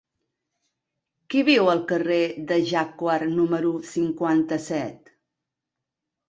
Qui 1.33 1.43
viu 1.49 1.69
al 1.73 1.83
carrer 1.91 2.21
de 2.53 2.57
Jacquard 2.71 3.29
número 3.35 3.75
cinquanta-set? 3.91 5.15